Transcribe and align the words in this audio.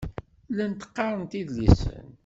Llant 0.51 0.81
qqarent 0.87 1.37
idlisen. 1.39 2.07